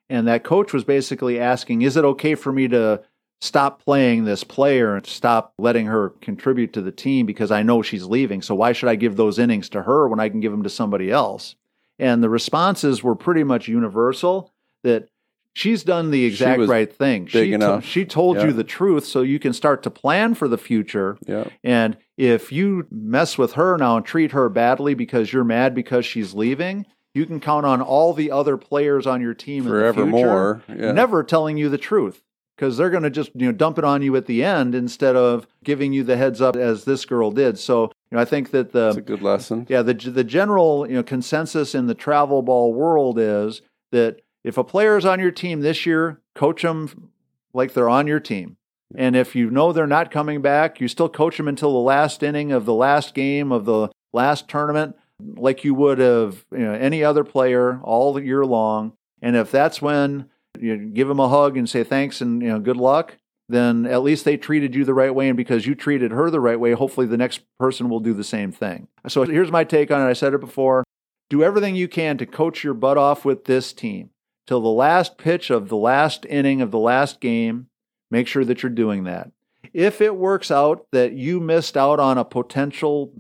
And 0.09 0.27
that 0.27 0.43
coach 0.43 0.73
was 0.73 0.85
basically 0.85 1.39
asking, 1.39 1.83
Is 1.83 1.97
it 1.97 2.05
okay 2.05 2.35
for 2.35 2.53
me 2.53 2.67
to 2.69 3.03
stop 3.41 3.83
playing 3.83 4.25
this 4.25 4.43
player 4.43 4.97
and 4.97 5.07
stop 5.07 5.53
letting 5.59 5.87
her 5.87 6.11
contribute 6.23 6.73
to 6.73 6.81
the 6.81 6.93
team 6.93 7.27
because 7.27 7.51
I 7.51 7.63
know 7.63 7.83
she's 7.83 8.05
leaving? 8.05 8.41
So 8.41 8.55
why 8.55 8.73
should 8.73 8.89
I 8.89 8.97
give 8.97 9.17
those 9.17 9.39
innings 9.39 9.69
to 9.71 9.83
her 9.83 10.09
when 10.09 10.21
I 10.21 10.31
can 10.31 10.41
give 10.41 10.53
them 10.53 10.63
to 10.63 10.71
somebody 10.71 11.11
else? 11.11 11.57
And 11.99 12.23
the 12.23 12.31
responses 12.31 13.03
were 13.03 13.15
pretty 13.15 13.45
much 13.45 13.69
universal 13.69 14.53
that 14.83 15.09
she's 15.55 15.83
done 15.85 16.11
the 16.11 16.25
exact 16.25 16.61
right 16.63 16.93
thing. 16.93 17.27
she, 17.27 17.53
enough. 17.53 17.85
she 17.85 18.05
told 18.05 18.37
Yeah. 18.37 18.47
you 18.47 18.53
the 18.53 18.65
truth 18.65 19.05
so 19.05 19.23
you 19.23 19.39
can 19.39 19.53
start 19.53 19.83
to 19.85 19.91
plan 19.91 20.35
for 20.35 20.49
the 20.49 20.59
future. 20.59 21.17
Yeah. 21.27 21.45
And 21.63 21.97
if 22.17 22.53
you 22.53 22.87
mess 22.91 23.39
with 23.39 23.55
her 23.55 23.77
now 23.79 23.97
and 23.97 24.05
treat 24.07 24.33
her 24.33 24.49
badly 24.49 24.95
because 24.95 25.33
you're 25.33 25.45
mad 25.45 25.75
because 25.75 26.05
she's 26.05 26.35
leaving, 26.35 26.87
you 27.15 27.25
can 27.27 27.41
count 27.41 27.65
on 27.65 27.81
all 27.81 28.13
the 28.13 28.31
other 28.31 28.57
players 28.57 29.07
on 29.07 29.21
your 29.21 29.35
team 29.35 29.65
the 29.65 29.71
Forevermore. 29.71 30.63
Yeah. 30.69 30.93
never 30.93 31.23
telling 31.23 31.57
you 31.57 31.69
the 31.69 31.79
truth 31.79 32.23
because 32.57 32.77
they're 32.77 32.91
going 32.91 33.03
to 33.05 33.11
just 33.11 33.31
you 33.35 33.47
know 33.47 33.53
dump 33.53 33.79
it 33.79 33.85
on 33.85 34.03
you 34.03 34.15
at 34.17 34.27
the 34.27 34.43
end 34.45 34.75
instead 34.75 35.15
of 35.17 35.47
giving 35.63 35.93
you 35.93 36.03
the 36.05 36.17
heads 36.17 36.41
up 36.41 36.57
as 36.57 36.85
this 36.85 37.05
girl 37.05 37.31
did. 37.31 37.59
So 37.59 37.85
you 38.11 38.17
know, 38.17 38.21
I 38.21 38.25
think 38.25 38.51
that 38.51 38.73
That's 38.73 38.97
a 38.97 39.01
the 39.01 39.07
good 39.07 39.23
lesson. 39.23 39.67
yeah 39.69 39.83
the 39.83 39.95
the 39.95 40.25
general 40.25 40.87
you 40.89 40.95
know 40.97 41.03
consensus 41.05 41.75
in 41.75 41.87
the 41.87 41.95
travel 41.95 42.43
ball 42.43 42.73
world 42.75 43.19
is 43.19 43.63
that 43.93 44.21
if 44.45 44.59
a 44.59 44.65
player 44.65 44.97
is 44.97 45.07
on 45.07 45.19
your 45.19 45.31
team 45.31 45.61
this 45.61 45.87
year, 45.87 46.21
coach 46.35 46.63
them 46.63 47.11
like 47.55 47.73
they're 47.73 47.89
on 47.89 48.07
your 48.07 48.21
team. 48.21 48.59
And 48.95 49.17
if 49.17 49.35
you 49.35 49.51
know 49.51 49.73
they're 49.73 49.87
not 49.87 50.11
coming 50.11 50.43
back, 50.43 50.81
you 50.81 50.87
still 50.87 51.09
coach 51.09 51.39
them 51.39 51.49
until 51.49 51.73
the 51.73 51.79
last 51.79 52.23
inning 52.23 52.53
of 52.53 52.67
the 52.67 52.75
last 52.75 53.15
game 53.15 53.51
of 53.51 53.65
the 53.65 53.89
last 54.13 54.49
tournament, 54.49 54.97
like 55.19 55.65
you 55.65 55.75
would 55.75 55.99
have 55.99 56.45
you 56.53 56.59
know, 56.59 56.75
any 56.75 57.03
other 57.03 57.25
player 57.25 57.81
all 57.83 58.21
year 58.21 58.45
long. 58.45 58.93
And 59.23 59.35
if 59.35 59.51
that's 59.51 59.81
when 59.81 60.29
you 60.61 60.77
give 60.77 61.09
them 61.09 61.19
a 61.19 61.29
hug 61.29 61.57
and 61.57 61.69
say 61.69 61.83
thanks 61.83 62.21
and 62.21 62.43
you 62.43 62.49
know 62.49 62.61
good 62.61 62.77
luck, 62.77 63.17
then 63.49 63.87
at 63.87 64.03
least 64.03 64.25
they 64.25 64.37
treated 64.37 64.75
you 64.75 64.85
the 64.85 64.95
right 64.95 65.15
way. 65.15 65.29
And 65.29 65.37
because 65.37 65.67
you 65.67 65.75
treated 65.75 66.13
her 66.13 66.31
the 66.31 66.41
right 66.41 66.61
way, 66.61 66.73
hopefully 66.73 67.07
the 67.07 67.17
next 67.17 67.41
person 67.59 67.89
will 67.89 68.01
do 68.01 68.13
the 68.13 68.23
same 68.23 68.53
thing. 68.53 68.87
So 69.09 69.25
here's 69.25 69.51
my 69.51 69.65
take 69.65 69.91
on 69.91 70.03
it. 70.03 70.11
I 70.11 70.13
said 70.13 70.35
it 70.35 70.41
before. 70.41 70.85
Do 71.31 71.43
everything 71.43 71.75
you 71.75 71.89
can 71.89 72.19
to 72.19 72.27
coach 72.27 72.63
your 72.63 72.75
butt 72.75 72.99
off 72.99 73.25
with 73.25 73.47
this 73.47 73.73
team 73.73 74.11
till 74.47 74.61
the 74.61 74.69
last 74.69 75.19
pitch 75.19 75.51
of 75.51 75.69
the 75.69 75.77
last 75.77 76.25
inning 76.27 76.61
of 76.61 76.71
the 76.71 76.79
last 76.79 77.21
game. 77.21 77.69
Make 78.11 78.27
sure 78.27 78.45
that 78.45 78.63
you're 78.63 78.71
doing 78.71 79.05
that. 79.05 79.31
If 79.73 80.01
it 80.01 80.17
works 80.17 80.51
out 80.51 80.87
that 80.93 81.15
you 81.15 81.41
missed 81.41 81.77
out 81.77 81.99
on 81.99 82.19
a 82.19 82.25
potential 82.25 83.13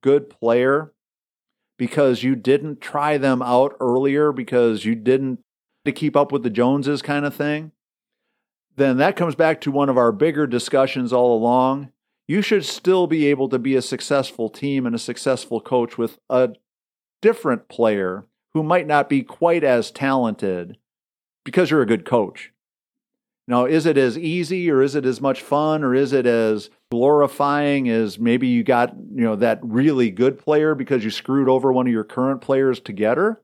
good 0.00 0.30
player 0.30 0.92
because 1.76 2.22
you 2.22 2.34
didn't 2.34 2.80
try 2.80 3.18
them 3.18 3.42
out 3.42 3.76
earlier 3.80 4.32
because 4.32 4.84
you 4.84 4.94
didn't 4.94 5.40
to 5.84 5.92
keep 5.92 6.16
up 6.16 6.32
with 6.32 6.42
the 6.42 6.50
Joneses 6.50 7.02
kind 7.02 7.24
of 7.24 7.34
thing, 7.34 7.72
then 8.76 8.96
that 8.98 9.16
comes 9.16 9.34
back 9.34 9.60
to 9.62 9.70
one 9.70 9.88
of 9.88 9.98
our 9.98 10.12
bigger 10.12 10.46
discussions 10.46 11.12
all 11.12 11.36
along. 11.36 11.90
You 12.26 12.42
should 12.42 12.64
still 12.64 13.06
be 13.06 13.26
able 13.26 13.48
to 13.48 13.58
be 13.58 13.74
a 13.74 13.82
successful 13.82 14.48
team 14.48 14.86
and 14.86 14.94
a 14.94 14.98
successful 14.98 15.60
coach 15.60 15.98
with 15.98 16.18
a 16.30 16.50
different 17.20 17.68
player 17.68 18.26
who 18.54 18.62
might 18.62 18.86
not 18.86 19.08
be 19.08 19.22
quite 19.22 19.64
as 19.64 19.90
talented 19.90 20.78
because 21.44 21.70
you're 21.70 21.82
a 21.82 21.86
good 21.86 22.04
coach. 22.04 22.52
Now, 23.46 23.64
is 23.64 23.86
it 23.86 23.96
as 23.96 24.18
easy 24.18 24.70
or 24.70 24.82
is 24.82 24.94
it 24.94 25.06
as 25.06 25.20
much 25.22 25.40
fun 25.40 25.82
or 25.82 25.94
is 25.94 26.12
it 26.12 26.26
as 26.26 26.68
glorifying 26.90 27.88
as 27.88 28.18
maybe 28.18 28.46
you 28.46 28.62
got, 28.62 28.94
you 28.94 29.24
know, 29.24 29.36
that 29.36 29.58
really 29.62 30.10
good 30.10 30.38
player 30.38 30.74
because 30.74 31.02
you 31.02 31.10
screwed 31.10 31.48
over 31.48 31.72
one 31.72 31.86
of 31.86 31.92
your 31.92 32.04
current 32.04 32.42
players 32.42 32.78
to 32.80 32.92
get 32.92 33.16
her? 33.16 33.40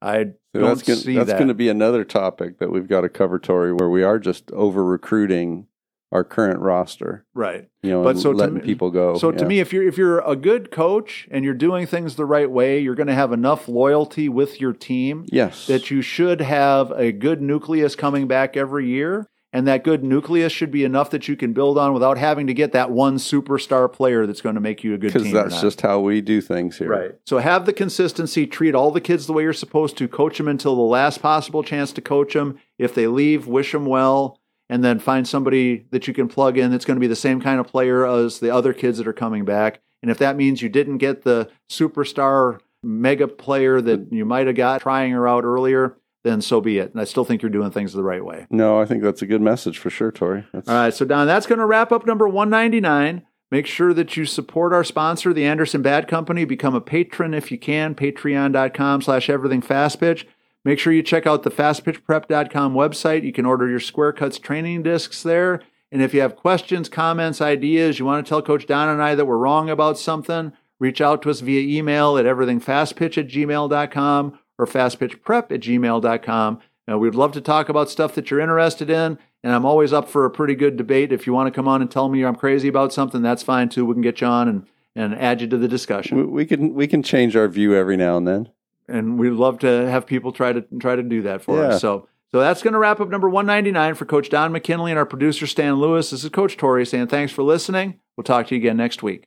I 0.00 0.24
So 0.24 0.32
don't 0.54 0.62
that's 0.64 0.82
gonna, 0.82 0.96
see 1.00 1.16
that's 1.16 1.28
that. 1.30 1.36
going 1.38 1.48
to 1.48 1.54
be 1.54 1.68
another 1.68 2.02
topic 2.04 2.58
that 2.58 2.70
we've 2.70 2.88
got 2.88 3.02
to 3.02 3.10
cover, 3.10 3.38
Tori, 3.38 3.72
where 3.74 3.90
we 3.90 4.02
are 4.02 4.18
just 4.18 4.50
over 4.52 4.82
recruiting 4.82 5.66
our 6.12 6.24
current 6.24 6.60
roster. 6.60 7.24
right. 7.34 7.68
You 7.82 7.90
know, 7.92 8.02
But 8.02 8.18
so 8.18 8.32
to 8.32 8.38
letting 8.38 8.54
me- 8.56 8.60
people 8.62 8.90
go. 8.90 9.16
So 9.16 9.30
to 9.30 9.44
me, 9.44 9.60
if 9.60 9.72
you're 9.72 9.86
if 9.86 9.96
you're 9.96 10.18
a 10.20 10.34
good 10.36 10.70
coach 10.70 11.28
and 11.30 11.44
you're 11.44 11.54
doing 11.54 11.86
things 11.86 12.16
the 12.16 12.24
right 12.24 12.50
way, 12.50 12.80
you're 12.80 12.94
going 12.96 13.06
to 13.06 13.14
have 13.14 13.32
enough 13.32 13.68
loyalty 13.68 14.28
with 14.28 14.60
your 14.60 14.72
team 14.72 15.24
yes, 15.30 15.66
that 15.68 15.90
you 15.90 16.02
should 16.02 16.40
have 16.40 16.90
a 16.92 17.12
good 17.12 17.40
nucleus 17.40 17.94
coming 17.94 18.26
back 18.26 18.56
every 18.56 18.88
year. 18.88 19.28
And 19.52 19.66
that 19.68 19.84
good 19.84 20.04
nucleus 20.04 20.52
should 20.52 20.70
be 20.70 20.84
enough 20.84 21.08
that 21.10 21.28
you 21.28 21.36
can 21.36 21.54
build 21.54 21.78
on 21.78 21.94
without 21.94 22.18
having 22.18 22.46
to 22.48 22.52
get 22.52 22.72
that 22.72 22.90
one 22.90 23.16
superstar 23.16 23.90
player 23.90 24.26
that's 24.26 24.42
going 24.42 24.56
to 24.56 24.60
make 24.60 24.84
you 24.84 24.92
a 24.92 24.98
good 24.98 25.12
team. 25.12 25.22
because 25.22 25.32
that's 25.50 25.62
just 25.62 25.80
how 25.80 26.00
we 26.00 26.20
do 26.20 26.42
things 26.42 26.76
here. 26.76 26.88
Right. 26.88 27.12
So 27.24 27.38
have 27.38 27.64
the 27.64 27.72
consistency, 27.72 28.46
treat 28.46 28.74
all 28.74 28.90
the 28.90 29.00
kids 29.00 29.26
the 29.26 29.32
way 29.32 29.44
you're 29.44 29.54
supposed 29.54 29.96
to, 29.98 30.08
coach 30.08 30.36
them 30.36 30.48
until 30.48 30.74
the 30.76 30.82
last 30.82 31.22
possible 31.22 31.62
chance 31.62 31.92
to 31.92 32.02
coach 32.02 32.34
them. 32.34 32.58
If 32.76 32.94
they 32.94 33.06
leave, 33.06 33.46
wish 33.46 33.72
them 33.72 33.86
well, 33.86 34.40
and 34.68 34.82
then 34.82 34.98
find 34.98 35.26
somebody 35.26 35.86
that 35.90 36.08
you 36.08 36.14
can 36.14 36.28
plug 36.28 36.58
in 36.58 36.70
that's 36.70 36.84
going 36.84 36.96
to 36.96 37.00
be 37.00 37.06
the 37.06 37.16
same 37.16 37.40
kind 37.40 37.60
of 37.60 37.66
player 37.66 38.06
as 38.06 38.40
the 38.40 38.52
other 38.52 38.72
kids 38.72 38.98
that 38.98 39.06
are 39.06 39.12
coming 39.12 39.44
back. 39.44 39.80
And 40.02 40.10
if 40.10 40.18
that 40.18 40.36
means 40.36 40.62
you 40.62 40.68
didn't 40.68 40.98
get 40.98 41.22
the 41.22 41.50
superstar 41.70 42.60
mega 42.82 43.28
player 43.28 43.80
that 43.80 44.12
you 44.12 44.24
might 44.24 44.46
have 44.46 44.56
got 44.56 44.82
trying 44.82 45.12
her 45.12 45.26
out 45.26 45.44
earlier, 45.44 45.96
then 46.24 46.40
so 46.40 46.60
be 46.60 46.78
it. 46.78 46.92
And 46.92 47.00
I 47.00 47.04
still 47.04 47.24
think 47.24 47.42
you're 47.42 47.50
doing 47.50 47.70
things 47.70 47.92
the 47.92 48.02
right 48.02 48.24
way. 48.24 48.46
No, 48.50 48.80
I 48.80 48.84
think 48.84 49.02
that's 49.02 49.22
a 49.22 49.26
good 49.26 49.40
message 49.40 49.78
for 49.78 49.90
sure, 49.90 50.10
Tori. 50.10 50.44
That's, 50.52 50.68
All 50.68 50.74
right, 50.74 50.94
so 50.94 51.04
Don, 51.04 51.26
that's 51.26 51.46
going 51.46 51.60
to 51.60 51.66
wrap 51.66 51.92
up 51.92 52.06
number 52.06 52.28
199. 52.28 53.22
Make 53.50 53.66
sure 53.66 53.94
that 53.94 54.16
you 54.16 54.26
support 54.26 54.72
our 54.72 54.82
sponsor, 54.82 55.32
the 55.32 55.44
Anderson 55.44 55.82
Bat 55.82 56.08
Company. 56.08 56.44
Become 56.44 56.74
a 56.74 56.80
patron 56.80 57.32
if 57.32 57.52
you 57.52 57.58
can, 57.58 57.94
patreon.com 57.94 59.02
slash 59.02 59.30
everything 59.30 59.62
fast 59.62 60.00
pitch. 60.00 60.26
Make 60.66 60.80
sure 60.80 60.92
you 60.92 61.04
check 61.04 61.28
out 61.28 61.44
the 61.44 61.50
fastpitchprep.com 61.52 62.74
website. 62.74 63.22
You 63.22 63.32
can 63.32 63.46
order 63.46 63.68
your 63.68 63.78
Square 63.78 64.14
Cuts 64.14 64.36
training 64.36 64.82
discs 64.82 65.22
there. 65.22 65.62
And 65.92 66.02
if 66.02 66.12
you 66.12 66.20
have 66.22 66.34
questions, 66.34 66.88
comments, 66.88 67.40
ideas, 67.40 68.00
you 68.00 68.04
want 68.04 68.26
to 68.26 68.28
tell 68.28 68.42
Coach 68.42 68.66
Don 68.66 68.88
and 68.88 69.00
I 69.00 69.14
that 69.14 69.26
we're 69.26 69.38
wrong 69.38 69.70
about 69.70 69.96
something, 69.96 70.52
reach 70.80 71.00
out 71.00 71.22
to 71.22 71.30
us 71.30 71.38
via 71.38 71.60
email 71.60 72.18
at 72.18 72.24
everythingfastpitch 72.24 73.16
at 73.16 73.28
gmail.com 73.28 74.38
or 74.58 74.66
fastpitchprep 74.66 75.52
at 75.52 75.60
gmail.com. 75.60 76.60
Now, 76.88 76.98
we'd 76.98 77.14
love 77.14 77.30
to 77.34 77.40
talk 77.40 77.68
about 77.68 77.88
stuff 77.88 78.16
that 78.16 78.28
you're 78.32 78.40
interested 78.40 78.90
in, 78.90 79.18
and 79.44 79.54
I'm 79.54 79.64
always 79.64 79.92
up 79.92 80.08
for 80.08 80.24
a 80.24 80.30
pretty 80.32 80.56
good 80.56 80.76
debate. 80.76 81.12
If 81.12 81.28
you 81.28 81.32
want 81.32 81.46
to 81.46 81.56
come 81.56 81.68
on 81.68 81.80
and 81.80 81.88
tell 81.88 82.08
me 82.08 82.24
I'm 82.24 82.34
crazy 82.34 82.66
about 82.66 82.92
something, 82.92 83.22
that's 83.22 83.44
fine 83.44 83.68
too. 83.68 83.86
We 83.86 83.94
can 83.94 84.02
get 84.02 84.20
you 84.20 84.26
on 84.26 84.48
and, 84.48 84.66
and 84.96 85.14
add 85.14 85.42
you 85.42 85.46
to 85.46 85.58
the 85.58 85.68
discussion. 85.68 86.16
we, 86.16 86.24
we 86.24 86.44
can 86.44 86.74
we 86.74 86.88
can 86.88 87.04
change 87.04 87.36
our 87.36 87.46
view 87.46 87.72
every 87.72 87.96
now 87.96 88.16
and 88.16 88.26
then. 88.26 88.48
And 88.88 89.18
we'd 89.18 89.30
love 89.30 89.58
to 89.60 89.66
have 89.90 90.06
people 90.06 90.32
try 90.32 90.52
to 90.52 90.64
try 90.80 90.96
to 90.96 91.02
do 91.02 91.22
that 91.22 91.42
for 91.42 91.58
Yeah. 91.62 91.68
us. 91.68 91.80
So 91.80 92.08
so 92.32 92.40
that's 92.40 92.62
going 92.62 92.72
to 92.72 92.78
wrap 92.78 93.00
up 93.00 93.08
number 93.08 93.28
199 93.28 93.94
for 93.94 94.04
Coach 94.04 94.28
Don 94.30 94.52
McKinley 94.52 94.90
and 94.90 94.98
our 94.98 95.06
producer 95.06 95.46
Stan 95.46 95.76
Lewis. 95.76 96.10
This 96.10 96.24
is 96.24 96.30
Coach 96.30 96.56
Tori 96.56 96.84
saying 96.84 97.06
thanks 97.06 97.32
for 97.32 97.42
listening. 97.42 98.00
We'll 98.16 98.24
talk 98.24 98.48
to 98.48 98.54
you 98.54 98.60
again 98.60 98.76
next 98.76 99.02
week. 99.02 99.26